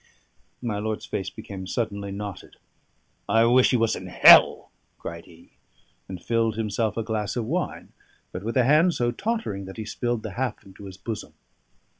My 0.63 0.79
lord's 0.79 1.05
face 1.05 1.29
became 1.29 1.67
suddenly 1.67 2.11
knotted. 2.11 2.55
"I 3.29 3.45
wish 3.45 3.69
he 3.69 3.77
was 3.77 3.95
in 3.95 4.07
hell!" 4.07 4.71
cried 4.97 5.25
he, 5.25 5.51
and 6.09 6.19
filled 6.19 6.55
himself 6.55 6.97
a 6.97 7.03
glass 7.03 7.35
of 7.35 7.45
wine, 7.45 7.89
but 8.31 8.41
with 8.43 8.57
a 8.57 8.63
hand 8.63 8.95
so 8.95 9.11
tottering 9.11 9.65
that 9.65 9.77
he 9.77 9.85
spilled 9.85 10.23
the 10.23 10.31
half 10.31 10.65
into 10.65 10.85
his 10.85 10.97
bosom. 10.97 11.33